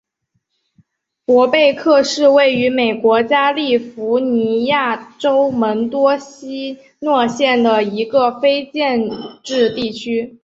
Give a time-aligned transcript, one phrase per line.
[1.25, 9.07] 伯贝克是位于美国加利福尼亚州门多西诺县的一个非建
[9.43, 10.39] 制地区。